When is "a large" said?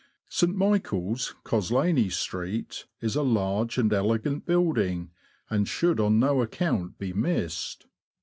3.15-3.77